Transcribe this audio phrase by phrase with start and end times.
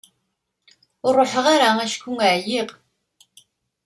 [1.05, 2.69] Ur ruḥeɣ ara acku εyiɣ.